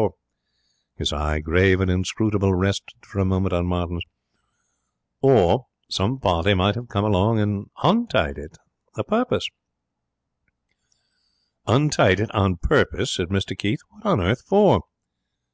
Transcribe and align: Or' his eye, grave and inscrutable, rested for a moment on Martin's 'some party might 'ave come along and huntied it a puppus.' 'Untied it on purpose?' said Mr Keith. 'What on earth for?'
Or' 0.00 0.14
his 0.96 1.12
eye, 1.12 1.40
grave 1.40 1.78
and 1.82 1.90
inscrutable, 1.90 2.54
rested 2.54 3.04
for 3.04 3.18
a 3.18 3.24
moment 3.26 3.52
on 3.52 3.66
Martin's 3.66 4.04
'some 5.90 6.18
party 6.20 6.54
might 6.54 6.78
'ave 6.78 6.86
come 6.86 7.04
along 7.04 7.38
and 7.38 7.66
huntied 7.82 8.38
it 8.38 8.56
a 8.96 9.04
puppus.' 9.04 9.50
'Untied 11.66 12.18
it 12.18 12.34
on 12.34 12.56
purpose?' 12.56 13.12
said 13.16 13.28
Mr 13.28 13.54
Keith. 13.58 13.80
'What 13.90 14.06
on 14.06 14.20
earth 14.22 14.42
for?' 14.48 14.80